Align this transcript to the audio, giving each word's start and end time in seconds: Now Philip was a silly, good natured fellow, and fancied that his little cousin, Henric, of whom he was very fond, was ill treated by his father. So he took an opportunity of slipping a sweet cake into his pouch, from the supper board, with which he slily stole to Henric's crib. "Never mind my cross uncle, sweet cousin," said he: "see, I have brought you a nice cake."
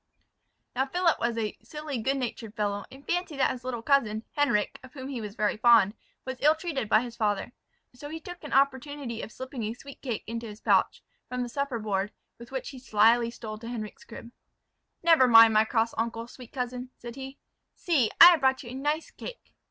Now 0.75 0.87
Philip 0.87 1.19
was 1.19 1.37
a 1.37 1.55
silly, 1.61 1.99
good 1.99 2.17
natured 2.17 2.55
fellow, 2.55 2.85
and 2.91 3.05
fancied 3.05 3.37
that 3.37 3.51
his 3.51 3.63
little 3.63 3.83
cousin, 3.83 4.23
Henric, 4.35 4.79
of 4.83 4.93
whom 4.93 5.09
he 5.09 5.21
was 5.21 5.35
very 5.35 5.57
fond, 5.57 5.93
was 6.25 6.41
ill 6.41 6.55
treated 6.55 6.89
by 6.89 7.01
his 7.03 7.15
father. 7.15 7.51
So 7.93 8.09
he 8.09 8.19
took 8.19 8.43
an 8.43 8.51
opportunity 8.51 9.21
of 9.21 9.31
slipping 9.31 9.61
a 9.61 9.75
sweet 9.75 10.01
cake 10.01 10.23
into 10.25 10.47
his 10.47 10.59
pouch, 10.59 11.03
from 11.29 11.43
the 11.43 11.49
supper 11.49 11.77
board, 11.77 12.11
with 12.39 12.51
which 12.51 12.69
he 12.69 12.79
slily 12.79 13.29
stole 13.29 13.59
to 13.59 13.67
Henric's 13.67 14.03
crib. 14.03 14.31
"Never 15.03 15.27
mind 15.27 15.53
my 15.53 15.65
cross 15.65 15.93
uncle, 15.95 16.25
sweet 16.25 16.51
cousin," 16.51 16.89
said 16.97 17.15
he: 17.15 17.37
"see, 17.75 18.09
I 18.19 18.31
have 18.31 18.39
brought 18.39 18.63
you 18.63 18.71
a 18.71 18.73
nice 18.73 19.11
cake." 19.11 19.53